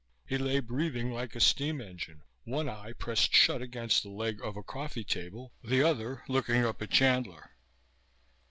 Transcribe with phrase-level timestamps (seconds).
[0.25, 4.57] He lay breathing like a steam engine, one eye pressed shut against the leg of
[4.57, 7.51] a coffee table, the other looking up at Chandler.